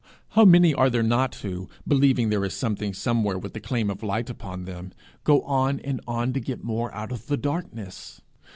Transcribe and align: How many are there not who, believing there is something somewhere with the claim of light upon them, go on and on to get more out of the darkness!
How 0.29 0.45
many 0.45 0.73
are 0.73 0.89
there 0.89 1.03
not 1.03 1.35
who, 1.35 1.69
believing 1.87 2.29
there 2.29 2.43
is 2.43 2.55
something 2.55 2.91
somewhere 2.91 3.37
with 3.37 3.53
the 3.53 3.59
claim 3.59 3.91
of 3.91 4.01
light 4.01 4.31
upon 4.31 4.65
them, 4.65 4.93
go 5.23 5.43
on 5.43 5.79
and 5.81 6.01
on 6.07 6.33
to 6.33 6.39
get 6.39 6.63
more 6.63 6.91
out 6.95 7.11
of 7.11 7.27
the 7.27 7.37
darkness! 7.37 8.19